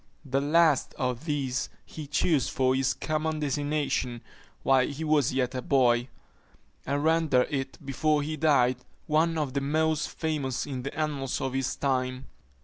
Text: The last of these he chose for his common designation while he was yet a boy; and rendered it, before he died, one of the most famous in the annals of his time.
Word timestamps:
The 0.25 0.41
last 0.41 0.95
of 0.95 1.25
these 1.25 1.69
he 1.85 2.07
chose 2.07 2.49
for 2.49 2.73
his 2.73 2.95
common 2.95 3.39
designation 3.39 4.21
while 4.63 4.87
he 4.87 5.03
was 5.03 5.31
yet 5.31 5.53
a 5.53 5.61
boy; 5.61 6.07
and 6.87 7.03
rendered 7.03 7.45
it, 7.53 7.77
before 7.85 8.23
he 8.23 8.35
died, 8.35 8.77
one 9.05 9.37
of 9.37 9.53
the 9.53 9.61
most 9.61 10.09
famous 10.09 10.65
in 10.65 10.81
the 10.81 10.97
annals 10.99 11.39
of 11.39 11.53
his 11.53 11.75
time. 11.75 12.25